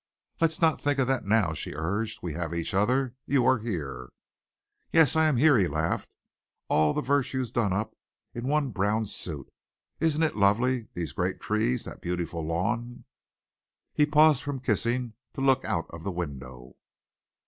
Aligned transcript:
"Let's 0.39 0.59
not 0.59 0.81
think 0.81 0.97
of 0.97 1.05
that 1.09 1.25
now," 1.25 1.53
she 1.53 1.73
urged. 1.75 2.23
"We 2.23 2.33
have 2.33 2.55
each 2.55 2.73
other. 2.73 3.13
You 3.27 3.45
are 3.45 3.59
here." 3.59 4.09
"Yes, 4.91 5.13
here 5.13 5.21
I 5.21 5.27
am," 5.27 5.37
he 5.37 5.67
laughed, 5.67 6.09
"all 6.69 6.91
the 6.93 7.03
virtues 7.03 7.51
done 7.51 7.71
up 7.71 7.95
in 8.33 8.47
one 8.47 8.71
brown 8.71 9.05
suit. 9.05 9.53
Isn't 9.99 10.23
it 10.23 10.35
lovely 10.35 10.87
these 10.95 11.11
great 11.11 11.39
trees, 11.39 11.83
that 11.83 12.01
beautiful 12.01 12.43
lawn?" 12.43 13.03
He 13.93 14.07
paused 14.07 14.41
from 14.41 14.59
kissing 14.59 15.13
to 15.33 15.41
look 15.41 15.63
out 15.65 15.85
of 15.91 16.01
the 16.03 16.11
window. 16.11 16.77